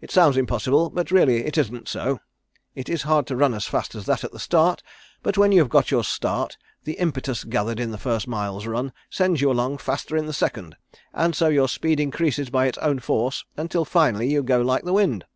It 0.00 0.10
sounds 0.10 0.38
impossible, 0.38 0.88
but 0.88 1.10
really 1.10 1.44
it 1.44 1.58
isn't 1.58 1.88
so. 1.88 2.20
It 2.74 2.88
is 2.88 3.02
hard 3.02 3.26
to 3.26 3.36
run 3.36 3.52
as 3.52 3.66
fast 3.66 3.94
as 3.94 4.06
that 4.06 4.24
at 4.24 4.32
the 4.32 4.38
start, 4.38 4.82
but 5.22 5.36
when 5.36 5.52
you 5.52 5.58
have 5.58 5.68
got 5.68 5.90
your 5.90 6.04
start 6.04 6.56
the 6.84 6.94
impetus 6.94 7.44
gathered 7.44 7.78
in 7.78 7.90
the 7.90 7.98
first 7.98 8.26
mile's 8.26 8.66
run 8.66 8.94
sends 9.10 9.42
you 9.42 9.50
along 9.50 9.76
faster 9.76 10.16
in 10.16 10.24
the 10.24 10.32
second, 10.32 10.76
and 11.12 11.36
so 11.36 11.48
your 11.48 11.68
speed 11.68 12.00
increases 12.00 12.48
by 12.48 12.64
its 12.64 12.78
own 12.78 12.98
force 12.98 13.44
until 13.58 13.84
finally 13.84 14.30
you 14.32 14.42
go 14.42 14.62
like 14.62 14.84
the 14.84 14.94
wind. 14.94 15.26